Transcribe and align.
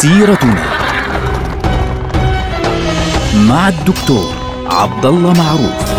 سيرتنا 0.00 0.64
مع 3.48 3.68
الدكتور 3.68 4.34
عبد 4.66 5.06
الله 5.06 5.32
معروف 5.32 5.90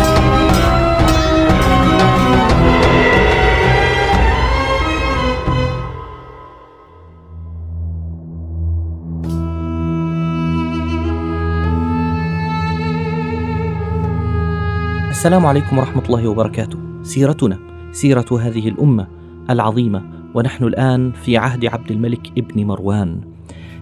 السلام 15.10 15.46
عليكم 15.46 15.78
ورحمة 15.78 16.02
الله 16.04 16.28
وبركاته. 16.28 16.78
سيرتنا 17.02 17.58
سيرة 17.92 18.26
هذه 18.40 18.68
الأمة 18.68 19.06
العظيمة 19.50 20.02
ونحن 20.34 20.64
الآن 20.64 21.12
في 21.12 21.36
عهد 21.36 21.64
عبد 21.64 21.90
الملك 21.90 22.32
ابن 22.38 22.66
مروان. 22.66 23.31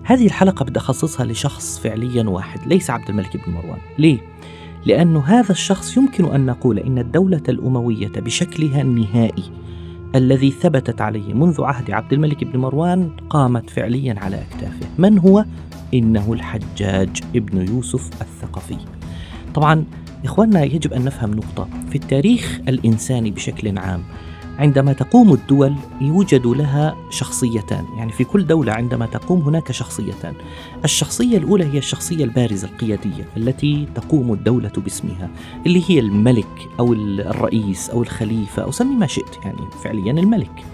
هذه 0.05 0.27
الحلقة 0.27 0.65
بدي 0.65 0.79
أخصصها 0.79 1.27
لشخص 1.27 1.79
فعليا 1.79 2.23
واحد 2.23 2.67
ليس 2.67 2.91
عبد 2.91 3.09
الملك 3.09 3.37
ابن 3.37 3.53
مروان. 3.53 3.79
ليه؟ 3.99 4.19
لأن 4.87 5.17
هذا 5.17 5.51
الشخص 5.51 5.97
يمكن 5.97 6.25
أن 6.25 6.47
نقول 6.47 6.79
إن 6.79 6.99
الدولة 6.99 7.43
الأموية 7.49 8.09
بشكلها 8.09 8.83
النهائي 8.83 9.45
الذي 10.15 10.51
ثبتت 10.51 11.01
عليه 11.01 11.35
منذ 11.35 11.63
عهد 11.63 11.91
عبد 11.91 12.13
الملك 12.13 12.45
بن 12.45 12.59
مروان 12.59 13.11
قامت 13.31 13.71
فعليا 13.71 14.15
على 14.19 14.43
أكتافه. 14.43 14.87
من 14.99 15.19
هو؟ 15.19 15.45
إنه 15.95 16.33
الحجاج 16.33 17.21
ابن 17.37 17.69
يوسف 17.69 18.23
الثقفي. 18.23 18.77
طبعا 19.55 19.85
إخواننا 20.25 20.65
يجب 20.65 20.93
أن 20.93 21.05
نفهم 21.05 21.30
نقطة 21.30 21.69
في 21.91 21.97
التاريخ 21.97 22.61
الإنساني 22.69 23.30
بشكل 23.30 23.79
عام 23.79 24.02
عندما 24.61 24.93
تقوم 24.93 25.33
الدول 25.33 25.75
يوجد 26.01 26.47
لها 26.47 26.97
شخصيتان. 27.11 27.85
يعني 27.97 28.13
في 28.13 28.25
كل 28.25 28.47
دولة 28.47 28.73
عندما 28.73 29.07
تقوم 29.07 29.41
هناك 29.41 29.73
شخصيتان. 29.73 30.35
الشخصية 30.85 31.39
الأولى 31.39 31.65
هي 31.65 31.79
الشخصية 31.79 32.25
البارزة 32.25 32.69
القيادية 32.69 33.25
التي 33.37 33.87
تقوم 33.95 34.33
الدولة 34.33 34.73
باسمها 34.77 35.30
اللي 35.67 35.83
هي 35.89 35.99
الملك 35.99 36.69
أو 36.80 36.93
الرئيس 36.93 37.91
أو 37.91 38.02
الخليفة 38.02 38.63
أو 38.63 38.71
سمي 38.71 38.97
ما 38.97 39.07
شئت 39.07 39.45
يعني 39.45 39.71
فعليا 39.85 40.13
الملك. 40.13 40.65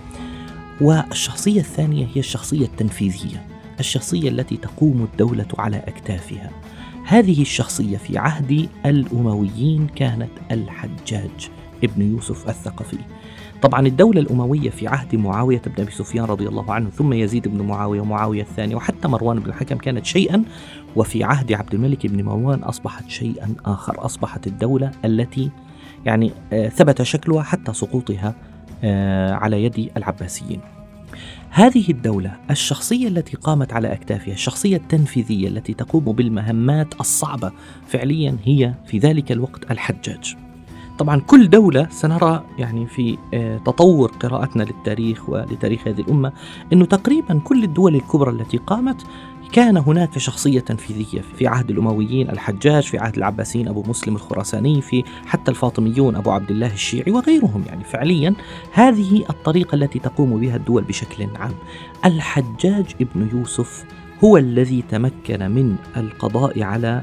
والشخصية 0.80 1.60
الثانية 1.60 2.06
هي 2.14 2.20
الشخصية 2.20 2.66
التنفيذية 2.66 3.46
الشخصية 3.80 4.28
التي 4.28 4.56
تقوم 4.56 5.08
الدولة 5.12 5.48
على 5.58 5.76
أكتافها. 5.76 6.50
هذه 7.04 7.42
الشخصية 7.42 7.96
في 7.96 8.18
عهد 8.18 8.68
الأمويين 8.86 9.86
كانت 9.86 10.30
الحجاج 10.50 11.50
ابن 11.84 12.02
يوسف 12.02 12.48
الثقفي. 12.48 12.98
طبعا 13.62 13.86
الدولة 13.86 14.20
الأموية 14.20 14.70
في 14.70 14.88
عهد 14.88 15.16
معاوية 15.16 15.62
بن 15.66 15.82
أبي 15.82 15.90
سفيان 15.90 16.24
رضي 16.24 16.48
الله 16.48 16.72
عنه 16.72 16.90
ثم 16.90 17.12
يزيد 17.12 17.48
بن 17.48 17.62
معاوية 17.62 18.00
ومعاوية 18.00 18.42
الثاني 18.42 18.74
وحتى 18.74 19.08
مروان 19.08 19.40
بن 19.40 19.50
الحكم 19.50 19.76
كانت 19.76 20.06
شيئا 20.06 20.44
وفي 20.96 21.24
عهد 21.24 21.52
عبد 21.52 21.74
الملك 21.74 22.06
بن 22.06 22.24
مروان 22.24 22.62
أصبحت 22.62 23.08
شيئا 23.08 23.54
آخر 23.64 24.04
أصبحت 24.04 24.46
الدولة 24.46 24.90
التي 25.04 25.50
يعني 26.06 26.32
آه 26.52 26.68
ثبت 26.68 27.02
شكلها 27.02 27.42
حتى 27.42 27.72
سقوطها 27.72 28.34
آه 28.84 29.32
على 29.32 29.64
يد 29.64 29.90
العباسيين. 29.96 30.60
هذه 31.50 31.90
الدولة 31.90 32.32
الشخصية 32.50 33.08
التي 33.08 33.36
قامت 33.36 33.72
على 33.72 33.92
أكتافها 33.92 34.34
الشخصية 34.34 34.76
التنفيذية 34.76 35.48
التي 35.48 35.74
تقوم 35.74 36.04
بالمهمات 36.04 37.00
الصعبة 37.00 37.52
فعليا 37.86 38.36
هي 38.44 38.74
في 38.86 38.98
ذلك 38.98 39.32
الوقت 39.32 39.70
الحجاج. 39.70 40.36
طبعا 40.98 41.20
كل 41.20 41.50
دولة 41.50 41.88
سنرى 41.90 42.44
يعني 42.58 42.86
في 42.86 43.18
تطور 43.64 44.12
قراءتنا 44.20 44.62
للتاريخ 44.62 45.28
ولتاريخ 45.28 45.88
هذه 45.88 46.00
الأمة 46.00 46.32
أنه 46.72 46.84
تقريبا 46.84 47.40
كل 47.44 47.64
الدول 47.64 47.94
الكبرى 47.94 48.30
التي 48.30 48.56
قامت 48.56 49.06
كان 49.52 49.76
هناك 49.76 50.18
شخصية 50.18 50.60
تنفيذية 50.60 51.20
في 51.20 51.46
عهد 51.46 51.70
الأمويين 51.70 52.30
الحجاج 52.30 52.82
في 52.82 52.98
عهد 52.98 53.16
العباسيين 53.16 53.68
أبو 53.68 53.82
مسلم 53.88 54.14
الخراساني 54.14 54.80
في 54.80 55.04
حتى 55.26 55.50
الفاطميون 55.50 56.16
أبو 56.16 56.30
عبد 56.30 56.50
الله 56.50 56.72
الشيعي 56.72 57.12
وغيرهم. 57.12 57.64
يعني 57.66 57.84
فعليا 57.84 58.34
هذه 58.72 59.24
الطريقة 59.30 59.74
التي 59.74 59.98
تقوم 59.98 60.40
بها 60.40 60.56
الدول 60.56 60.82
بشكل 60.82 61.26
عام. 61.36 61.54
الحجاج 62.04 62.86
ابن 63.00 63.28
يوسف 63.32 63.84
هو 64.24 64.36
الذي 64.36 64.82
تمكن 64.82 65.50
من 65.50 65.76
القضاء 65.96 66.62
على 66.62 67.02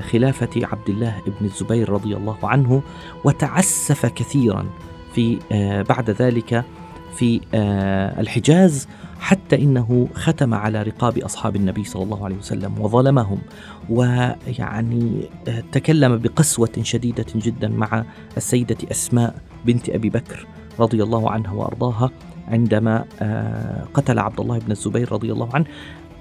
خلافة 0.00 0.66
عبد 0.66 0.88
الله 0.88 1.22
بن 1.26 1.46
الزبير 1.46 1.90
رضي 1.90 2.16
الله 2.16 2.38
عنه 2.42 2.82
وتعسف 3.24 4.06
كثيرا 4.06 4.66
في 5.14 5.38
بعد 5.88 6.10
ذلك 6.10 6.64
في 7.16 7.40
الحجاز 8.18 8.88
حتى 9.20 9.56
إنه 9.56 10.08
ختم 10.14 10.54
على 10.54 10.82
رقاب 10.82 11.18
أصحاب 11.18 11.56
النبي 11.56 11.84
صلى 11.84 12.02
الله 12.02 12.24
عليه 12.24 12.36
وسلم 12.36 12.80
وظلمهم. 12.80 13.38
ويعني 13.90 15.28
تكلم 15.72 16.18
بقسوة 16.18 16.72
شديدة 16.82 17.26
جدا 17.36 17.68
مع 17.68 18.04
السيدة 18.36 18.76
أسماء 18.90 19.34
بنت 19.64 19.88
أبي 19.88 20.10
بكر 20.10 20.46
رضي 20.80 21.02
الله 21.02 21.30
عنها 21.30 21.52
وأرضاها 21.52 22.10
عندما 22.48 23.04
قتل 23.94 24.18
عبد 24.18 24.40
الله 24.40 24.58
بن 24.58 24.70
الزبير 24.70 25.12
رضي 25.12 25.32
الله 25.32 25.48
عنه. 25.54 25.66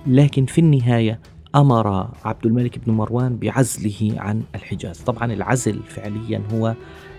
لكن 0.08 0.46
في 0.46 0.62
النهاية 0.62 1.20
أمر 1.56 2.08
عبد 2.26 2.46
الملك 2.46 2.80
بن 2.80 2.94
مروان 2.94 3.38
بعزله 3.38 4.14
عن 4.18 4.42
الحجاز. 4.56 5.00
طبعا 5.00 5.34
العزل 5.34 5.80
فعليا 5.88 6.42
هو 6.54 6.76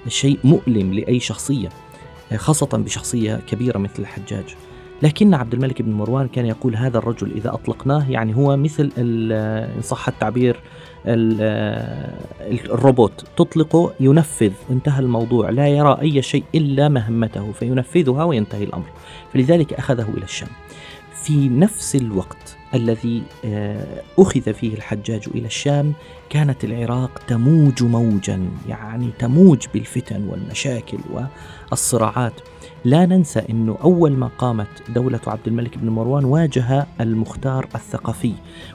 شيء 0.09 0.39
مؤلم 0.45 0.95
لأي 0.95 1.21
شخصية 1.21 1.69
خاصة 2.37 2.79
بشخصية 2.79 3.41
كبيرة 3.47 3.79
مثل 3.79 4.03
الحجاج. 4.03 4.45
لكن 5.03 5.35
عبد 5.35 5.55
الملك 5.55 5.83
بن 5.83 5.93
مروان 5.93 6.29
كان 6.29 6.47
يقول 6.47 6.77
هذا 6.77 6.99
الرجل 6.99 7.33
إذا 7.33 7.55
أطلقناه 7.55 8.11
يعني 8.11 8.37
هو 8.37 8.57
مثل 8.57 8.93
إن 8.99 9.81
صح 9.83 10.09
التعبير 10.09 10.57
الروبوت. 12.71 13.25
تطلقه 13.37 13.93
ينفذ 14.01 14.53
انتهى 14.71 15.01
الموضوع. 15.01 15.51
لا 15.51 15.69
يرى 15.69 15.99
أي 16.01 16.23
شيء 16.23 16.45
إلا 16.55 16.89
مهمته 16.89 17.53
فينفذها 17.53 18.25
وينتهي 18.25 18.65
الأمر. 18.65 18.87
فلذلك 19.33 19.73
أخذه 19.73 20.09
إلى 20.17 20.25
الشام. 20.25 20.49
في 21.23 21.49
نفس 21.49 21.97
الوقت 21.97 22.42
الذي 22.75 23.23
أخذ 24.19 24.55
فيه 24.55 24.75
الحجاج 24.75 25.29
إلى 25.35 25.47
الشام 25.47 25.93
كانت 26.31 26.65
العراق 26.65 27.11
تموج 27.29 27.83
موجا 27.83 28.49
يعني 28.69 29.11
تموج 29.19 29.67
بالفتن 29.75 30.29
والمشاكل 30.29 30.99
والصراعات. 31.71 32.33
لا 32.85 33.07
ننسى 33.07 33.43
أنه 33.51 33.79
أول 33.85 34.13
ما 34.13 34.31
قامت 34.39 34.67
دولة 34.89 35.21
عبد 35.27 35.47
الملك 35.47 35.79
بن 35.79 35.89
مروان 35.89 36.25
واجه 36.25 36.87
المختار 37.01 37.69
الثقفي 37.75 38.33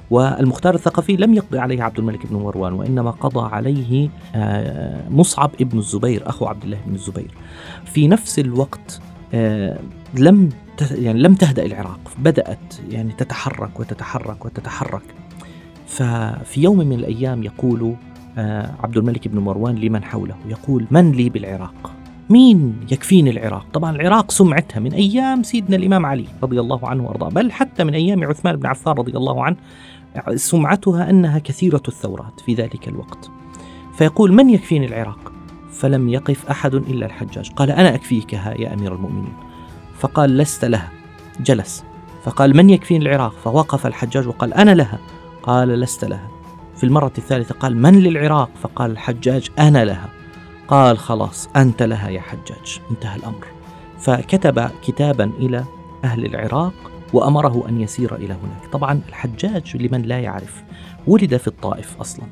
والمختار 0.09 0.75
الثقفي 0.75 1.15
لم 1.15 1.33
يقضي 1.33 1.59
عليه 1.59 1.83
عبد 1.83 1.99
الملك 1.99 2.27
بن 2.27 2.35
مروان 2.35 2.73
وإنما 2.73 3.11
قضى 3.11 3.49
عليه 3.55 4.09
مصعب 5.09 5.51
ابن 5.61 5.77
الزبير 5.77 6.29
أخو 6.29 6.45
عبد 6.45 6.63
الله 6.63 6.77
بن 6.85 6.95
الزبير. 6.95 7.31
في 7.85 8.07
نفس 8.07 8.39
الوقت 8.39 9.01
لم 10.13 10.49
يعني 10.81 11.19
لم 11.19 11.35
تهدأ 11.35 11.65
العراق 11.65 11.99
بدأت 12.19 12.75
يعني 12.89 13.13
تتحرك 13.13 13.79
وتتحرك 13.79 14.45
وتتحرك. 14.45 15.03
ففي 15.87 16.61
يوم 16.61 16.77
من 16.77 16.93
الأيام 16.93 17.43
يقول 17.43 17.95
عبد 18.83 18.97
الملك 18.97 19.27
بن 19.27 19.39
مروان 19.39 19.75
لمن 19.75 20.03
حوله 20.03 20.35
يقول 20.45 20.87
من 20.91 21.11
لي 21.11 21.29
بالعراق؟ 21.29 21.93
مين 22.29 22.75
يكفيني 22.91 23.29
العراق؟ 23.29 23.65
طبعا 23.73 23.95
العراق 23.95 24.31
سمعتها 24.31 24.79
من 24.79 24.93
أيام 24.93 25.43
سيدنا 25.43 25.75
الإمام 25.75 26.05
علي 26.05 26.25
رضي 26.43 26.59
الله 26.59 26.89
عنه 26.89 27.03
وأرضاه 27.03 27.29
بل 27.29 27.51
حتى 27.51 27.83
من 27.83 27.93
أيام 27.93 28.23
عثمان 28.23 28.55
بن 28.55 28.65
عفان 28.65 28.93
رضي 28.93 29.17
الله 29.17 29.43
عنه 29.43 29.57
سمعتها 30.35 31.09
أنها 31.09 31.39
كثيرة 31.39 31.83
الثورات 31.87 32.39
في 32.39 32.53
ذلك 32.53 32.87
الوقت. 32.87 33.29
فيقول 33.97 34.33
من 34.33 34.49
يكفيني 34.49 34.85
العراق؟ 34.85 35.31
فلم 35.71 36.09
يقف 36.09 36.49
أحد 36.49 36.73
إلا 36.73 37.05
الحجاج. 37.05 37.51
قال 37.51 37.71
أنا 37.71 37.95
أكفيكها 37.95 38.53
يا 38.53 38.73
أمير 38.73 38.95
المؤمنين. 38.95 39.33
فقال 39.99 40.37
لست 40.37 40.65
لها. 40.65 40.91
جلس. 41.39 41.83
فقال 42.23 42.57
من 42.57 42.69
يكفيني 42.69 43.05
العراق؟ 43.05 43.33
فوقف 43.43 43.87
الحجاج 43.87 44.27
وقال 44.27 44.53
أنا 44.53 44.75
لها. 44.75 44.99
قال 45.43 45.67
لست 45.67 46.05
لها. 46.05 46.27
في 46.75 46.83
المرة 46.83 47.13
الثالثة 47.17 47.55
قال 47.55 47.77
من 47.77 47.99
للعراق؟ 47.99 48.49
فقال 48.61 48.91
الحجاج 48.91 49.49
أنا 49.59 49.85
لها. 49.85 50.09
قال 50.67 50.97
خلاص 50.97 51.49
أنت 51.55 51.83
لها 51.83 52.09
يا 52.09 52.21
حجاج. 52.21 52.81
انتهى 52.91 53.15
الأمر. 53.15 53.47
فكتب 53.99 54.69
كتابا 54.83 55.31
إلى 55.39 55.63
أهل 56.03 56.25
العراق 56.25 56.73
وأمره 57.13 57.69
أن 57.69 57.81
يسير 57.81 58.15
إلى 58.15 58.33
هناك. 58.33 58.71
طبعا 58.71 59.01
الحجاج 59.09 59.77
لمن 59.77 60.01
لا 60.01 60.19
يعرف. 60.19 60.63
ولد 61.07 61.37
في 61.37 61.47
الطائف 61.47 62.01
أصلا. 62.01 62.25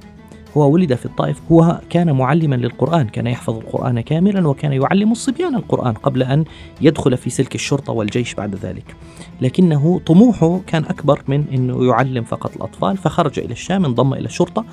هو 0.57 0.71
ولد 0.71 0.95
في 0.95 1.05
الطائف 1.05 1.41
هو 1.51 1.81
كان 1.89 2.11
معلما 2.11 2.55
للقرآن 2.55 3.07
كان 3.07 3.27
يحفظ 3.27 3.57
القرآن 3.57 4.01
كاملا 4.01 4.47
وكان 4.47 4.73
يعلم 4.73 5.11
الصبيان 5.11 5.55
القرآن 5.55 5.93
قبل 5.93 6.23
أن 6.23 6.45
يدخل 6.81 7.17
في 7.17 7.29
سلك 7.29 7.55
الشرطة 7.55 7.93
والجيش 7.93 8.33
بعد 8.33 8.55
ذلك. 8.55 8.95
لكنه 9.41 10.01
طموحه 10.05 10.59
كان 10.67 10.85
أكبر 10.85 11.21
من 11.27 11.45
أنه 11.53 11.85
يعلم 11.85 12.23
فقط 12.23 12.55
الأطفال 12.55 12.97
فخرج 12.97 13.39
إلى 13.39 13.51
الشام 13.51 13.85
انضم 13.85 14.13
إلى 14.13 14.25
الشرطة 14.25 14.65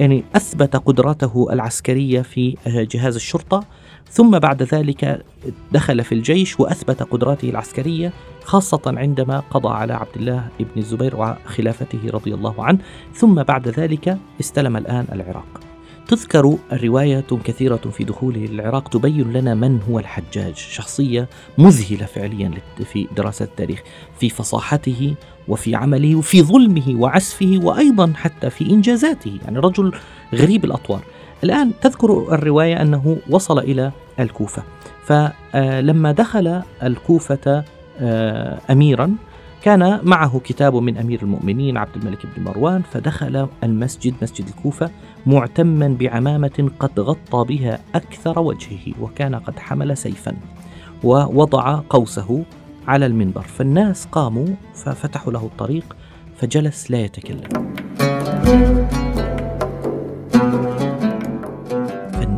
يعني 0.00 0.24
أثبت 0.34 0.76
قدرته 0.76 1.46
العسكرية 1.52 2.22
في 2.22 2.56
جهاز 2.66 3.14
الشرطة. 3.14 3.64
ثم 4.10 4.38
بعد 4.38 4.62
ذلك 4.62 5.24
دخل 5.72 6.04
في 6.04 6.12
الجيش 6.12 6.60
وأثبت 6.60 7.02
قدراته 7.02 7.50
العسكرية 7.50 8.12
خاصة 8.44 8.80
عندما 8.86 9.42
قضى 9.50 9.68
على 9.68 9.92
عبد 9.92 10.16
الله 10.16 10.48
بن 10.60 10.66
الزبير 10.76 11.16
وخلافته 11.16 11.98
رضي 12.06 12.34
الله 12.34 12.64
عنه. 12.64 12.78
ثم 13.14 13.42
بعد 13.42 13.68
ذلك 13.68 14.18
استلم 14.40 14.76
الآن 14.76 15.06
العراق. 15.12 15.60
تذكر 16.08 16.58
الرواية 16.72 17.24
كثيرة 17.44 17.76
في 17.76 18.04
دخوله 18.04 18.40
للعراق 18.40 18.88
تبين 18.88 19.32
لنا 19.32 19.54
من 19.54 19.80
هو 19.90 19.98
الحجاج. 19.98 20.56
شخصية 20.56 21.28
مذهلة 21.58 22.06
فعليا 22.06 22.50
في 22.84 23.06
دراسة 23.16 23.44
التاريخ 23.44 23.82
في 24.20 24.30
فصاحته 24.30 25.14
وفي 25.48 25.74
عمله 25.74 26.16
وفي 26.16 26.42
ظلمه 26.42 26.94
وعسفه 27.00 27.60
وأيضا 27.62 28.12
حتى 28.16 28.50
في 28.50 28.70
إنجازاته. 28.70 29.38
يعني 29.44 29.58
رجل 29.58 29.92
غريب 30.34 30.64
الأطوار. 30.64 31.02
الآن 31.44 31.72
تذكر 31.80 32.34
الرواية 32.34 32.82
أنه 32.82 33.16
وصل 33.30 33.58
إلى 33.58 33.92
الكوفة. 34.20 34.62
فلما 35.04 36.12
دخل 36.12 36.62
الكوفة 36.82 37.64
آه، 38.00 38.58
أميرا 38.70 39.14
كان 39.62 40.00
معه 40.02 40.40
كتاب 40.44 40.76
من 40.76 40.98
أمير 40.98 41.22
المؤمنين 41.22 41.76
عبد 41.76 41.96
الملك 41.96 42.26
بن 42.36 42.44
مروان 42.44 42.82
فدخل 42.82 43.48
المسجد 43.64 44.14
مسجد 44.22 44.46
الكوفة 44.48 44.90
معتما 45.26 45.96
بعمامة 46.00 46.70
قد 46.78 47.00
غطى 47.00 47.44
بها 47.48 47.78
أكثر 47.94 48.38
وجهه 48.38 48.94
وكان 49.00 49.34
قد 49.34 49.58
حمل 49.58 49.96
سيفا 49.96 50.34
ووضع 51.04 51.80
قوسه 51.90 52.44
على 52.88 53.06
المنبر. 53.06 53.42
فالناس 53.42 54.06
قاموا 54.06 54.46
ففتحوا 54.74 55.32
له 55.32 55.44
الطريق 55.44 55.96
فجلس 56.36 56.90
لا 56.90 56.98
يتكلم. 56.98 57.70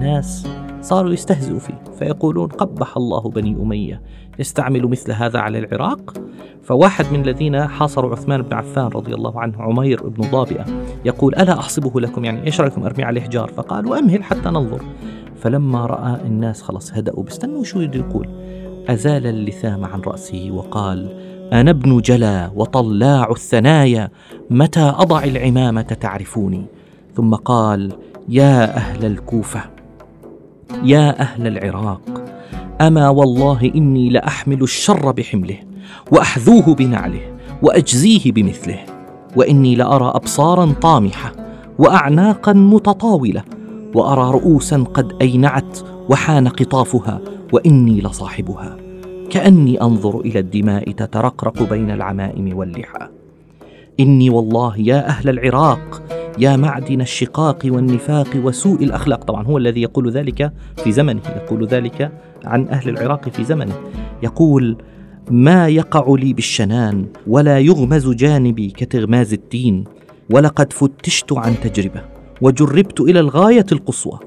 فالناس 0.02 0.46
صاروا 0.80 1.12
يستهزئوا 1.12 1.58
فيه 1.58 1.82
فيقولون 1.98 2.48
قبح 2.48 2.96
الله 2.96 3.20
بني 3.20 3.62
أمية. 3.62 4.02
يستعمل 4.38 4.86
مثل 4.86 5.12
هذا 5.12 5.38
على 5.38 5.58
العراق؟ 5.58 6.14
فواحد 6.62 7.04
من 7.12 7.20
الذين 7.20 7.66
حاصروا 7.66 8.10
عثمان 8.10 8.42
بن 8.42 8.54
عفان 8.54 8.86
رضي 8.86 9.14
الله 9.14 9.40
عنه 9.40 9.62
عمير 9.62 10.08
بن 10.08 10.30
ضابئة 10.30 10.64
يقول 11.04 11.34
ألا 11.34 11.58
أحصبه 11.58 12.00
لكم؟ 12.00 12.24
يعني 12.24 12.46
إيش 12.46 12.60
رأيكم؟ 12.60 12.84
أرمي 12.84 13.04
عليه 13.04 13.20
حجار. 13.20 13.48
فقالوا 13.48 13.98
أمهل 13.98 14.22
حتى 14.22 14.48
ننظر. 14.48 14.82
فلما 15.36 15.86
رأى 15.86 16.20
الناس 16.26 16.62
خلاص 16.62 16.92
هدأوا 16.92 17.22
بيستنوا 17.22 17.64
شو 17.64 17.80
يقول. 17.80 18.28
أزال 18.88 19.26
اللثام 19.26 19.84
عن 19.84 20.00
رأسه 20.00 20.50
وقال 20.52 21.08
أنا 21.52 21.70
ابن 21.70 22.00
جلا 22.00 22.50
وطلاع 22.54 23.30
الثنايا 23.30 24.10
متى 24.50 24.94
أضع 24.96 25.24
العمامة 25.24 25.82
تعرفوني؟ 25.82 26.66
ثم 27.14 27.34
قال 27.34 27.92
يا 28.28 28.76
أهل 28.76 29.04
الكوفة. 29.04 29.81
يا 30.84 31.20
أهل 31.20 31.46
العراق 31.46 32.24
أما 32.80 33.08
والله 33.08 33.72
إني 33.74 34.08
لأحمل 34.08 34.62
الشر 34.62 35.12
بحمله 35.12 35.56
وأحذوه 36.12 36.74
بنعله 36.74 37.20
وأجزيه 37.62 38.32
بمثله 38.32 38.78
وإني 39.36 39.74
لأرى 39.74 40.12
أبصارا 40.14 40.72
طامحة 40.82 41.32
وأعناقا 41.78 42.52
متطاولة 42.52 43.42
وأرى 43.94 44.30
رؤوسا 44.30 44.84
قد 44.94 45.12
أينعت 45.20 45.78
وحان 46.08 46.48
قطافها 46.48 47.20
وإني 47.52 48.00
لصاحبها 48.00 48.76
كأني 49.30 49.82
أنظر 49.82 50.20
إلى 50.20 50.38
الدماء 50.38 50.90
تترقرق 50.90 51.70
بين 51.70 51.90
العمائم 51.90 52.56
واللحى. 52.56 53.08
إني 54.00 54.30
والله 54.30 54.78
يا 54.78 55.08
أهل 55.08 55.28
العراق 55.28 56.02
يا 56.38 56.56
معدن 56.56 57.00
الشقاق 57.00 57.58
والنفاق 57.64 58.28
وسوء 58.36 58.84
الأخلاق. 58.84 59.24
طبعا 59.24 59.46
هو 59.46 59.58
الذي 59.58 59.82
يقول 59.82 60.10
ذلك 60.10 60.52
في 60.84 60.92
زمنه 60.92 61.22
يقول 61.26 61.66
ذلك 61.66 62.12
عن 62.44 62.68
أهل 62.68 62.88
العراق 62.88 63.28
في 63.28 63.44
زمنه. 63.44 63.74
يقول 64.22 64.76
ما 65.30 65.68
يقع 65.68 66.14
لي 66.18 66.32
بالشنان 66.32 67.06
ولا 67.26 67.58
يغمز 67.58 68.08
جانبي 68.08 68.70
كتغماز 68.70 69.32
التين 69.32 69.84
ولقد 70.30 70.72
فتشت 70.72 71.32
عن 71.32 71.54
تجربة 71.60 72.00
وجربت 72.40 73.00
إلى 73.00 73.20
الغاية 73.20 73.66
القصوى. 73.72 74.18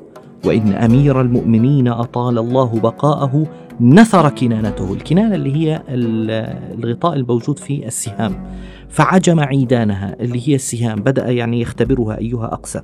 وإن 0.46 0.74
أمير 0.74 1.22
المؤمنين 1.22 1.88
أطال 1.88 2.38
الله 2.38 2.80
بقاءه 2.80 3.46
نثر 3.82 4.30
كنانته. 4.30 4.94
الكنانة 4.94 5.36
اللي 5.36 5.56
هي 5.56 5.84
الغطاء 5.90 7.14
الموجود 7.14 7.60
في 7.60 7.88
السهام. 7.88 8.46
فعجم 8.90 9.40
عيدانها 9.40 10.16
اللي 10.20 10.50
هي 10.50 10.56
السهام 10.56 10.96
بدأ 10.96 11.32
يعني 11.32 11.62
يختبرها 11.62 12.18
أيها 12.18 12.46
أقسى. 12.46 12.82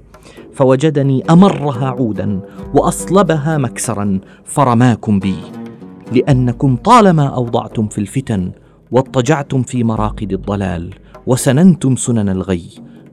فوجدني 0.53 1.23
أمرها 1.29 1.85
عودا 1.85 2.39
وأصلبها 2.73 3.57
مكسرا 3.57 4.19
فرماكم 4.43 5.19
بي. 5.19 5.35
لأنكم 6.11 6.75
طالما 6.75 7.25
أوضعتم 7.25 7.87
في 7.87 7.97
الفتن 7.97 8.51
واضطجعتم 8.91 9.63
في 9.63 9.83
مراقد 9.83 10.33
الضلال 10.33 10.93
وسننتم 11.27 11.95
سنن 11.95 12.29
الغي. 12.29 12.63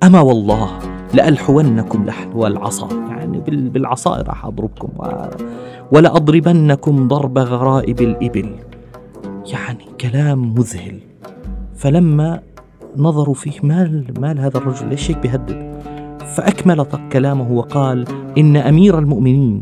أما 0.02 0.20
والله 0.20 0.78
لألحونكم 1.14 2.04
لحو 2.04 2.46
العصا. 2.46 2.88
يعني 3.10 3.42
بالعصا 3.46 4.22
راح 4.22 4.46
أضربكم 4.46 4.88
ولأضربنكم 5.92 7.08
ضرب 7.08 7.38
غرائب 7.38 8.00
الإبل. 8.00 8.50
يعني 9.52 9.84
كلام 10.00 10.54
مذهل. 10.54 10.98
فلما 11.76 12.40
نظروا 12.96 13.34
فيه 13.34 13.60
مال 13.62 14.04
مال 14.20 14.40
هذا 14.40 14.58
الرجل 14.58 14.88
ليش 14.88 15.10
هيك 15.10 15.18
بيهدد؟ 15.18 15.82
فأكمل 16.36 16.86
كلامه 17.12 17.52
وقال 17.52 18.04
إن 18.38 18.56
أمير 18.56 18.98
المؤمنين 18.98 19.60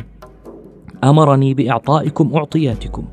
أمرني 1.04 1.54
بإعطائكم 1.54 2.34
أعطياتكم. 2.34 3.04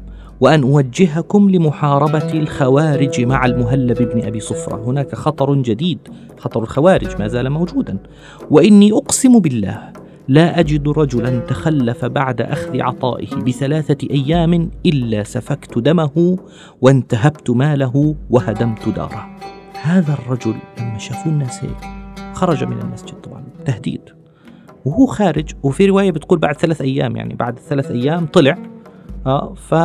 وأن 0.43 0.63
أوجهكم 0.63 1.49
لمحاربة 1.49 2.33
الخوارج 2.33 3.21
مع 3.21 3.45
المهلب 3.45 3.97
بن 3.97 4.23
أبي 4.23 4.39
صفرة. 4.39 4.83
هناك 4.85 5.15
خطر 5.15 5.53
جديد 5.55 5.99
خطر 6.37 6.63
الخوارج 6.63 7.19
ما 7.19 7.27
زال 7.27 7.49
موجودا. 7.49 7.97
وإني 8.51 8.91
أقسم 8.91 9.39
بالله 9.39 9.93
لا 10.27 10.59
أجد 10.59 10.89
رجلا 10.89 11.39
تخلف 11.39 12.05
بعد 12.05 12.41
أخذ 12.41 12.81
عطائه 12.81 13.35
بثلاثة 13.35 14.07
أيام 14.11 14.69
إلا 14.85 15.23
سفكت 15.23 15.77
دمه 15.77 16.37
وانتهبت 16.81 17.49
ماله 17.49 18.15
وهدمت 18.29 18.89
داره. 18.89 19.37
هذا 19.81 20.13
الرجل 20.13 20.55
لما 20.79 20.97
شافوا 20.97 21.31
الناس 21.31 21.63
هيك 21.63 21.89
خرج 22.33 22.63
من 22.63 22.79
المسجد 22.81 23.13
طبعا 23.13 23.43
تهديد. 23.65 24.01
وهو 24.85 25.05
خارج 25.05 25.51
وفي 25.63 25.85
رواية 25.85 26.11
بتقول 26.11 26.39
بعد 26.39 26.55
ثلاث 26.55 26.81
أيام 26.81 27.15
يعني 27.15 27.33
بعد 27.33 27.59
ثلاث 27.59 27.91
أيام 27.91 28.25
طلع 28.25 28.57
آه 29.25 29.53
ف 29.53 29.75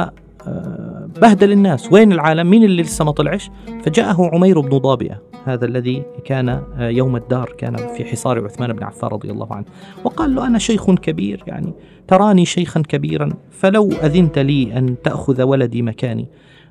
بهدل 1.21 1.53
الناس. 1.53 1.93
وين 1.93 2.13
العالم؟ 2.13 2.51
مين 2.51 2.65
اللي 2.65 2.83
لسه 2.83 3.05
ما 3.05 3.11
طلعش؟ 3.11 3.51
فجاءه 3.85 4.31
عمير 4.35 4.61
بن 4.61 4.79
ضابئة 4.79 5.23
هذا 5.45 5.65
الذي 5.65 6.03
كان 6.25 6.49
آه، 6.49 6.89
يوم 6.89 7.17
الدار 7.17 7.55
كان 7.59 7.77
في 7.77 8.05
حصار 8.05 8.45
عثمان 8.45 8.73
بن 8.73 8.83
عفان 8.83 9.11
رضي 9.11 9.31
الله 9.31 9.53
عنه. 9.53 9.65
وقال 10.05 10.35
له 10.35 10.47
أنا 10.47 10.59
شيخ 10.59 10.91
كبير 10.91 11.45
يعني 11.47 11.75
تراني 12.09 12.45
شيخا 12.45 12.83
كبيرا 12.89 13.29
فلو 13.51 13.89
أذنت 13.89 14.39
لي 14.39 14.79
أن 14.79 14.97
تأخذ 15.05 15.43
ولدي 15.43 15.83
مكاني 15.83 16.29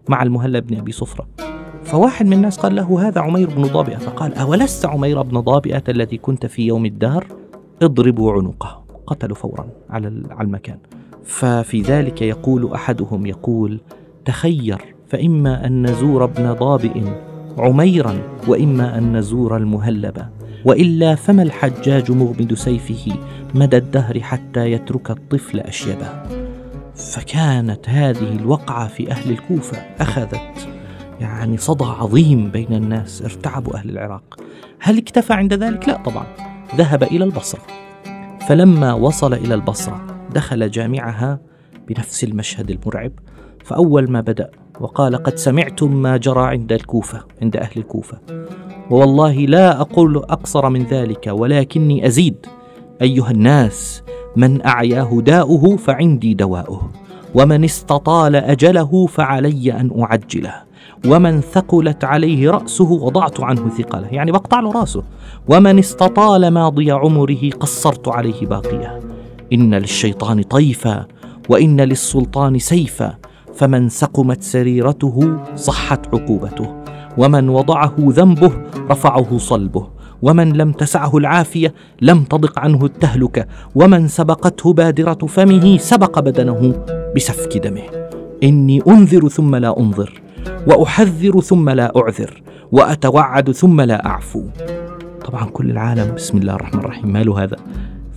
مع 0.09 0.23
المهلب 0.23 0.67
بن 0.67 0.77
أبي 0.77 0.91
صفرة. 0.91 1.27
فواحد 1.83 2.25
من 2.25 2.33
الناس 2.33 2.57
قال 2.57 2.75
له 2.75 3.07
هذا 3.07 3.21
عمير 3.21 3.49
بن 3.49 3.61
ضابئة. 3.61 3.97
فقال 3.97 4.33
أولست 4.33 4.85
عمير 4.85 5.21
بن 5.21 5.39
ضابئة 5.39 5.83
الذي 5.89 6.17
كنت 6.17 6.45
في 6.45 6.67
يوم 6.67 6.85
الدار؟ 6.85 7.27
اضربوا 7.81 8.33
عنقه. 8.33 8.83
قتلوا 9.07 9.35
فورا 9.35 9.67
على 9.89 10.07
المكان. 10.41 10.77
ففي 11.27 11.81
ذلك 11.81 12.21
يقول 12.21 12.73
أحدهم 12.73 13.25
يقول 13.25 13.79
تخير 14.25 14.81
فإما 15.07 15.65
أن 15.65 15.87
نزور 15.87 16.23
ابن 16.23 16.53
ضابئ 16.53 17.01
عميرا 17.57 18.17
وإما 18.47 18.97
أن 18.97 19.17
نزور 19.17 19.57
المهلب 19.57 20.25
وإلا 20.65 21.15
فما 21.15 21.43
الحجاج 21.43 22.11
مغمد 22.11 22.53
سيفه 22.53 23.13
مدى 23.55 23.77
الدهر 23.77 24.19
حتى 24.19 24.71
يترك 24.71 25.11
الطفل 25.11 25.59
أشيبه؟ 25.59 26.23
فكانت 26.95 27.89
هذه 27.89 28.35
الوقعة 28.35 28.87
في 28.87 29.11
أهل 29.11 29.31
الكوفة 29.31 29.77
أخذت 29.77 30.67
يعني 31.19 31.57
صدى 31.57 31.85
عظيم 31.85 32.51
بين 32.51 32.73
الناس 32.73 33.21
ارتعبوا 33.21 33.75
أهل 33.75 33.89
العراق. 33.89 34.39
هل 34.79 34.97
اكتفى 34.97 35.33
عند 35.33 35.53
ذلك؟ 35.53 35.87
لا 35.87 35.97
طبعا 35.97 36.25
ذهب 36.75 37.03
إلى 37.03 37.25
البصرة. 37.25 37.61
فلما 38.47 38.93
وصل 38.93 39.33
إلى 39.33 39.53
البصرة 39.53 40.16
دخل 40.37 40.71
جامعها 40.71 41.39
بنفس 41.87 42.23
المشهد 42.23 42.71
المرعب. 42.71 43.11
فأول 43.63 44.11
ما 44.11 44.21
بدأ 44.21 44.49
وقال 44.79 45.15
قد 45.15 45.35
سمعتم 45.35 45.95
ما 45.95 46.17
جرى 46.17 46.45
عند 46.45 46.71
الكوفة 46.71 47.23
عند 47.41 47.57
أهل 47.57 47.71
الكوفة. 47.77 48.17
ووالله 48.91 49.33
لا 49.33 49.81
أقول 49.81 50.17
أقصر 50.17 50.69
من 50.69 50.83
ذلك 50.83 51.27
ولكني 51.27 52.07
أزيد. 52.07 52.45
أيها 53.01 53.31
الناس 53.31 54.03
من 54.35 54.65
أعياه 54.65 55.21
داؤه 55.21 55.77
فعندي 55.77 56.33
دواؤه. 56.33 56.91
ومن 57.35 57.63
استطال 57.63 58.35
أجله 58.35 59.05
فعلي 59.05 59.73
أن 59.73 60.01
أعجله. 60.01 60.53
ومن 61.07 61.41
ثقلت 61.41 62.03
عليه 62.03 62.51
رأسه 62.51 62.91
وضعت 62.91 63.39
عنه 63.39 63.69
ثقله. 63.69 64.07
يعني 64.07 64.31
بقطع 64.31 64.59
له 64.59 64.71
رأسه. 64.71 65.03
ومن 65.47 65.79
استطال 65.79 66.47
ماضي 66.47 66.91
عمره 66.91 67.49
قصرت 67.49 68.07
عليه 68.07 68.45
باقيه. 68.45 69.06
إن 69.53 69.75
للشيطان 69.75 70.41
طيفا 70.41 71.05
وإن 71.49 71.81
للسلطان 71.81 72.59
سيفا 72.59 73.17
فمن 73.55 73.89
سقمت 73.89 74.43
سريرته 74.43 75.37
صحت 75.55 76.07
عقوبته 76.15 76.83
ومن 77.17 77.49
وضعه 77.49 77.95
ذنبه 77.99 78.51
رفعه 78.89 79.37
صلبه 79.37 79.87
ومن 80.21 80.53
لم 80.53 80.71
تسعه 80.71 81.17
العافية 81.17 81.73
لم 82.01 82.23
تضق 82.23 82.59
عنه 82.59 82.85
التهلكه 82.85 83.45
ومن 83.75 84.07
سبقته 84.07 84.73
بادرة 84.73 85.13
فمه 85.13 85.77
سبق 85.77 86.19
بدنه 86.19 86.85
بسفك 87.15 87.57
دمه. 87.57 87.83
إني 88.43 88.81
أنذر 88.87 89.27
ثم 89.27 89.55
لا 89.55 89.79
انظر 89.79 90.21
وأحذر 90.67 91.41
ثم 91.41 91.69
لا 91.69 91.93
أعذر 91.97 92.41
وأتوعد 92.71 93.51
ثم 93.51 93.81
لا 93.81 94.05
أعفو. 94.05 94.43
طبعا 95.25 95.45
كل 95.45 95.71
العالم 95.71 96.15
بسم 96.15 96.37
الله 96.37 96.55
الرحمن 96.55 96.79
الرحيم 96.79 97.13
ماله 97.13 97.43
هذا؟ 97.43 97.57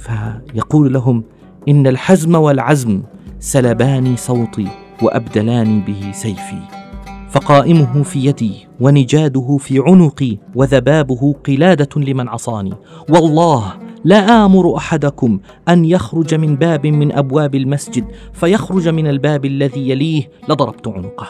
فيقول 0.00 0.92
لهم 0.92 1.24
إن 1.68 1.86
الحزم 1.86 2.34
والعزم 2.34 3.02
سلباني 3.38 4.16
صوتي 4.16 4.68
وأبدلاني 5.02 5.80
به 5.80 6.12
سيفي 6.12 6.80
فقائمه 7.30 8.02
في 8.02 8.24
يدي 8.24 8.66
ونجاده 8.80 9.56
في 9.60 9.78
عنقي 9.78 10.36
وذبابه 10.54 11.34
قلادة 11.46 12.00
لمن 12.00 12.28
عصاني. 12.28 12.72
والله 13.08 13.72
لا 14.04 14.44
آمر 14.44 14.76
أحدكم 14.76 15.40
أن 15.68 15.84
يخرج 15.84 16.34
من 16.34 16.56
باب 16.56 16.86
من 16.86 17.12
أبواب 17.12 17.54
المسجد 17.54 18.04
فيخرج 18.32 18.88
من 18.88 19.06
الباب 19.06 19.44
الذي 19.44 19.90
يليه 19.90 20.30
لضربت 20.48 20.88
عنقه. 20.88 21.26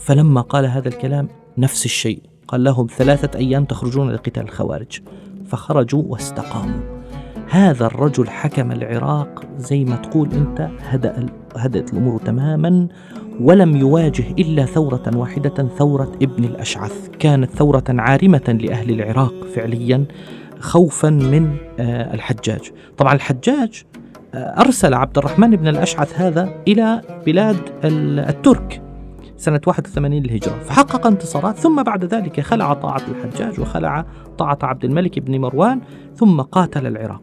فلما 0.00 0.40
قال 0.40 0.66
هذا 0.66 0.88
الكلام 0.88 1.28
نفس 1.58 1.84
الشيء 1.84 2.22
قال 2.48 2.64
لهم 2.64 2.86
ثلاثة 2.86 3.38
أيام 3.38 3.64
تخرجون 3.64 4.10
لقتال 4.10 4.42
الخوارج 4.42 5.00
فخرجوا 5.46 6.02
واستقاموا. 6.06 7.03
هذا 7.50 7.86
الرجل 7.86 8.28
حكم 8.28 8.72
العراق 8.72 9.44
زي 9.58 9.84
ما 9.84 9.96
تقول 9.96 10.32
أنت 10.32 10.68
هدأ 10.80 11.26
هدأت 11.56 11.92
الأمور 11.92 12.20
تماما 12.20 12.88
ولم 13.40 13.76
يواجه 13.76 14.24
إلا 14.38 14.64
ثورة 14.64 15.10
واحدة 15.14 15.68
ثورة 15.78 16.12
ابن 16.22 16.44
الأشعث. 16.44 17.08
كانت 17.18 17.50
ثورة 17.50 17.84
عارمة 17.88 18.58
لأهل 18.60 18.90
العراق 18.90 19.34
فعليا 19.54 20.04
خوفا 20.60 21.10
من 21.10 21.56
آه، 21.78 22.14
الحجاج. 22.14 22.72
طبعا 22.98 23.14
الحجاج 23.14 23.84
آه، 24.34 24.60
أرسل 24.60 24.94
عبد 24.94 25.18
الرحمن 25.18 25.50
بن 25.56 25.68
الأشعث 25.68 26.20
هذا 26.20 26.54
إلى 26.68 27.00
بلاد 27.26 27.56
الترك. 28.28 28.83
سنة 29.36 29.60
81 29.66 30.22
للهجرة. 30.22 30.58
فحقق 30.62 31.06
انتصارات 31.06 31.56
ثم 31.56 31.82
بعد 31.82 32.04
ذلك 32.04 32.40
خلع 32.40 32.74
طاعة 32.74 33.02
الحجاج 33.08 33.60
وخلع 33.60 34.06
طاعة 34.38 34.58
عبد 34.62 34.84
الملك 34.84 35.18
بن 35.18 35.40
مروان 35.40 35.80
ثم 36.14 36.40
قاتل 36.40 36.86
العراق. 36.86 37.22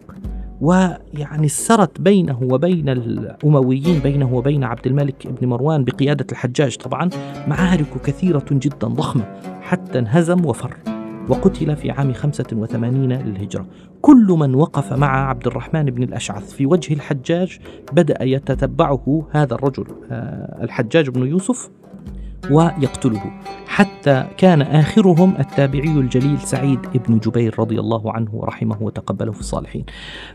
ويعني 0.62 1.48
سرت 1.48 2.02
بينه 2.02 2.40
وبين 2.42 2.90
الأمويين 2.90 4.00
بينه 4.00 4.34
وبين 4.34 4.64
عبد 4.64 4.88
الملك 4.88 5.28
بن 5.28 5.48
مروان 5.48 5.84
بقيادة 5.84 6.26
الحجاج 6.32 6.78
طبعا 6.78 7.10
معارك 7.48 8.02
كثيرة 8.06 8.46
جدا 8.52 8.88
ضخمة 8.88 9.24
حتى 9.62 10.00
انهزم 10.00 10.46
وفر 10.46 10.78
وقتل 11.30 11.76
في 11.76 11.92
عام 11.92 12.14
85 12.14 13.14
للهجرة. 13.14 13.66
كل 14.02 14.36
من 14.40 14.56
وقف 14.56 14.94
مع 14.94 15.30
عبد 15.30 15.48
الرحمن 15.48 15.86
بن 15.86 16.04
الأشعث 16.04 16.54
في 16.54 16.66
وجه 16.66 16.94
الحجاج 16.94 17.60
بدأ 17.94 18.24
يتتبعه 18.24 19.28
هذا 19.32 19.54
الرجل 19.54 19.86
آه، 20.12 20.64
الحجاج 20.64 21.10
بن 21.10 21.28
يوسف. 21.28 21.70
ويقتله. 22.50 23.32
حتى 23.68 24.28
كان 24.38 24.62
آخرهم 24.62 25.36
التابعي 25.40 25.92
الجليل 25.92 26.40
سعيد 26.40 26.80
بن 27.08 27.20
جبير 27.20 27.60
رضي 27.60 27.80
الله 27.80 28.14
عنه 28.14 28.30
ورحمه 28.34 28.78
وتقبله 28.82 29.32
في 29.32 29.40
الصالحين. 29.40 29.86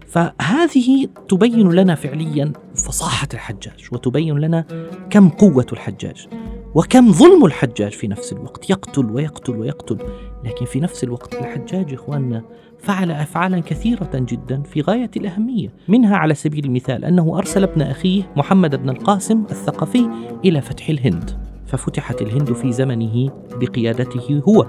فهذه 0.06 1.08
تبين 1.28 1.72
لنا 1.72 1.94
فعليا 1.94 2.52
فصاحة 2.74 3.28
الحجاج 3.34 3.88
وتبين 3.92 4.38
لنا 4.38 4.64
كم 5.10 5.28
قوة 5.28 5.66
الحجاج 5.72 6.28
وكم 6.74 7.12
ظلم 7.12 7.44
الحجاج 7.44 7.92
في 7.92 8.08
نفس 8.08 8.32
الوقت. 8.32 8.70
يقتل 8.70 9.06
ويقتل 9.06 9.56
ويقتل 9.56 9.98
لكن 10.44 10.64
في 10.64 10.80
نفس 10.80 11.04
الوقت 11.04 11.34
الحجاج 11.34 11.92
إخواننا 11.94 12.42
فعل 12.78 13.10
أفعالا 13.10 13.60
كثيرة 13.60 14.10
جدا 14.14 14.62
في 14.62 14.80
غاية 14.80 15.10
الأهمية 15.16 15.68
منها 15.88 16.16
على 16.16 16.34
سبيل 16.34 16.64
المثال 16.64 17.04
أنه 17.04 17.38
أرسل 17.38 17.62
ابن 17.62 17.82
أخيه 17.82 18.22
محمد 18.36 18.76
بن 18.76 18.90
القاسم 18.90 19.44
الثقفي 19.50 20.08
إلى 20.44 20.60
فتح 20.60 20.88
الهند. 20.88 21.55
ففتحت 21.66 22.22
الهند 22.22 22.52
في 22.52 22.72
زمنه 22.72 23.30
بقيادته 23.60 24.42
هو 24.48 24.66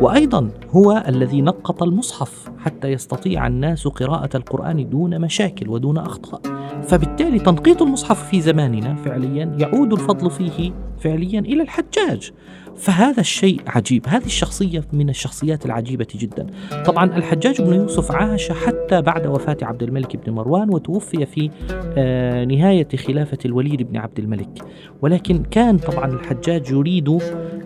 وأيضا 0.00 0.50
هو 0.70 1.04
الذي 1.08 1.42
نقط 1.42 1.82
المصحف 1.82 2.50
حتى 2.58 2.88
يستطيع 2.88 3.46
الناس 3.46 3.88
قراءة 3.88 4.36
القرآن 4.36 4.88
دون 4.90 5.20
مشاكل 5.20 5.68
ودون 5.68 5.98
أخطاء. 5.98 6.40
فبالتالي 6.82 7.38
تنقيط 7.38 7.82
المصحف 7.82 8.28
في 8.28 8.40
زماننا 8.40 8.94
فعليا 8.94 9.56
يعود 9.58 9.92
الفضل 9.92 10.30
فيه 10.30 10.72
فعليا 11.00 11.40
إلى 11.40 11.62
الحجاج. 11.62 12.32
فهذا 12.76 13.20
الشيء 13.20 13.60
عجيب. 13.66 14.06
هذه 14.08 14.26
الشخصية 14.26 14.84
من 14.92 15.10
الشخصيات 15.10 15.66
العجيبة 15.66 16.06
جدا. 16.14 16.46
طبعا 16.86 17.16
الحجاج 17.16 17.62
بن 17.62 17.74
يوسف 17.74 18.12
عاش 18.12 18.52
حتى 18.52 19.02
بعد 19.02 19.26
وفاة 19.26 19.56
عبد 19.62 19.82
الملك 19.82 20.16
بن 20.16 20.32
مروان 20.32 20.74
وتوفي 20.74 21.26
في 21.26 21.50
آه، 21.98 22.44
نهاية 22.44 22.88
خلافة 22.96 23.38
الوليد 23.44 23.82
بن 23.82 23.96
عبد 23.96 24.18
الملك. 24.18 24.62
ولكن 25.02 25.42
كان 25.42 25.78
طبعا 25.78 26.12
الحجاج 26.12 26.70
يريد 26.70 27.18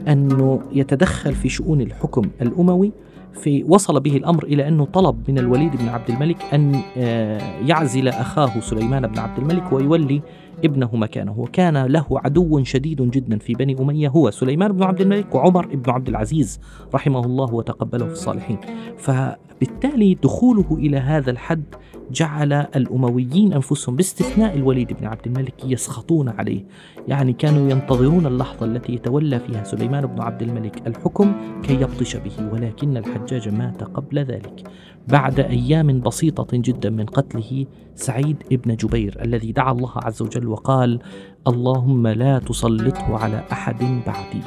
أنه 0.08 0.62
يتدخل 0.72 1.34
في 1.34 1.48
شؤون 1.48 1.80
الحكم 1.80 2.22
الأموي 2.42 2.92
في 3.32 3.64
وصل 3.68 4.00
به 4.00 4.16
الأمر 4.16 4.44
إلى 4.44 4.68
أنه 4.68 4.84
طلب 4.84 5.30
من 5.30 5.38
الوليد 5.38 5.76
بن 5.76 5.88
عبد 5.88 6.10
الملك 6.10 6.42
أن 6.54 6.80
آه، 6.96 7.60
يعزل 7.66 8.08
أخاه 8.08 8.60
سليمان 8.60 9.06
بن 9.06 9.18
عبد 9.18 9.38
الملك 9.38 9.72
ويولي 9.72 10.22
ابنه 10.64 10.90
مكانه 10.92 11.40
وكان 11.40 11.86
له 11.86 12.06
عدو 12.10 12.64
شديد 12.64 13.10
جدا 13.10 13.38
في 13.38 13.54
بني 13.54 13.80
أمية 13.80 14.08
هو 14.08 14.30
سليمان 14.30 14.72
بن 14.72 14.82
عبد 14.82 15.00
الملك 15.00 15.34
وعمر 15.34 15.66
بن 15.66 15.90
عبد 15.90 16.08
العزيز 16.08 16.60
رحمه 16.94 17.24
الله 17.24 17.54
وتقبله 17.54 18.06
في 18.06 18.12
الصالحين. 18.12 18.58
فبالتالي 18.98 20.14
دخوله 20.14 20.66
إلى 20.72 20.96
هذا 20.96 21.30
الحد 21.30 21.64
جعل 22.10 22.52
الأمويين 22.52 23.52
أنفسهم 23.52 23.96
باستثناء 23.96 24.54
الوليد 24.54 24.92
بن 25.00 25.06
عبد 25.06 25.26
الملك 25.26 25.54
يسخطون 25.64 26.28
عليه. 26.28 26.64
يعني 27.08 27.32
كانوا 27.32 27.70
ينتظرون 27.70 28.26
اللحظة 28.26 28.66
التي 28.66 28.92
يتولى 28.92 29.40
فيها 29.40 29.64
سليمان 29.64 30.06
بن 30.06 30.20
عبد 30.20 30.42
الملك 30.42 30.86
الحكم 30.86 31.32
كي 31.62 31.74
يبطش 31.74 32.16
به 32.16 32.52
ولكن 32.52 32.96
الحجاج 32.96 33.48
مات 33.48 33.82
قبل 33.82 34.18
ذلك. 34.18 34.62
بعد 35.08 35.40
أيام 35.40 36.00
بسيطة 36.00 36.46
جدا 36.52 36.90
من 36.90 37.06
قتله 37.06 37.66
سعيد 37.94 38.36
بن 38.50 38.76
جبير 38.76 39.18
الذي 39.24 39.52
دعا 39.52 39.72
الله 39.72 39.92
عز 39.96 40.22
وجل 40.22 40.48
وقال 40.48 41.00
اللهم 41.46 42.06
لا 42.06 42.38
تسلطه 42.38 43.16
على 43.18 43.44
أحد 43.52 43.84
بعدي. 44.06 44.42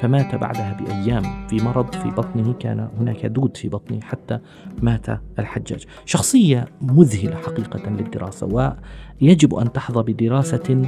فمات 0.00 0.34
بعدها 0.34 0.80
بأيام 0.80 1.46
في 1.48 1.56
مرض 1.56 1.94
في 1.94 2.10
بطنه 2.10 2.52
كان 2.52 2.88
هناك 3.00 3.26
دود 3.26 3.56
في 3.56 3.68
بطنه 3.68 4.00
حتى 4.00 4.38
مات 4.82 5.06
الحجاج. 5.38 5.84
شخصية 6.04 6.68
مذهلة 6.82 7.36
حقيقة 7.36 7.90
للدراسة 7.90 8.46
ويجب 8.46 9.54
أن 9.54 9.72
تحظى 9.72 10.12
بدراسة 10.12 10.82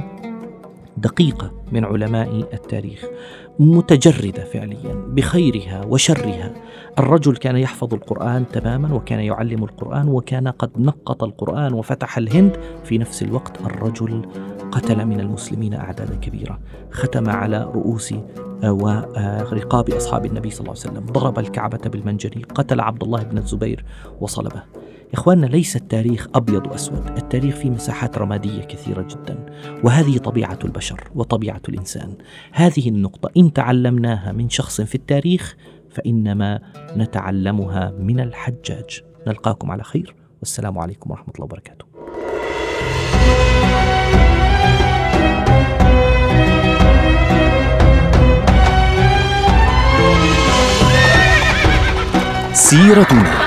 دقيقة 0.97 1.51
من 1.71 1.85
علماء 1.85 2.47
التاريخ 2.53 3.05
متجردة 3.59 4.43
فعليا 4.43 4.93
بخيرها 5.07 5.85
وشرها. 5.85 6.53
الرجل 6.99 7.37
كان 7.37 7.57
يحفظ 7.57 7.93
القرآن 7.93 8.45
تماما 8.53 8.93
وكان 8.93 9.19
يعلم 9.19 9.63
القرآن 9.63 10.09
وكان 10.09 10.47
قد 10.47 10.69
نقط 10.77 11.23
القرآن 11.23 11.73
وفتح 11.73 12.17
الهند. 12.17 12.57
في 12.83 12.97
نفس 12.97 13.23
الوقت 13.23 13.61
الرجل 13.61 14.25
قتل 14.71 15.05
من 15.05 15.19
المسلمين 15.19 15.73
أعدادا 15.73 16.15
كبيرة. 16.15 16.59
ختم 16.91 17.29
على 17.29 17.63
رؤوس 17.63 18.13
آه، 18.63 18.73
ورقاب 18.73 19.89
أصحاب 19.89 20.25
النبي 20.25 20.49
صلى 20.49 20.59
الله 20.59 20.81
عليه 20.81 20.91
وسلم. 20.91 21.05
ضرب 21.05 21.39
الكعبة 21.39 21.89
بالمنجنيق 21.89 22.51
قتل 22.51 22.79
عبد 22.79 23.03
الله 23.03 23.23
بن 23.23 23.37
الزبير 23.37 23.85
وصلبه. 24.21 24.63
إخواننا 25.13 25.45
ليس 25.45 25.75
التاريخ 25.75 26.27
أبيض 26.35 26.67
وأسود 26.67 27.17
التاريخ 27.17 27.55
فيه 27.55 27.69
مساحات 27.69 28.17
رمادية 28.17 28.61
كثيرة 28.61 29.01
جدا 29.01 29.45
وهذه 29.83 30.17
طبيعة 30.17 30.59
البشر 30.65 31.09
وطبيعة 31.15 31.61
الإنسان. 31.69 32.13
هذه 32.51 32.89
النقطة 32.89 33.29
إن 33.37 33.53
تعلمناها 33.53 34.31
من 34.31 34.49
شخص 34.49 34.81
في 34.81 34.95
التاريخ 34.95 35.55
فإنما 35.89 36.59
نتعلمها 36.97 37.93
من 37.99 38.19
الحجاج. 38.19 39.01
نلقاكم 39.27 39.71
على 39.71 39.83
خير 39.83 40.15
والسلام 40.39 40.79
عليكم 40.79 41.11
ورحمة 41.11 41.33
الله 41.35 41.45
وبركاته. 41.45 41.85
سيرتنا. 52.53 53.46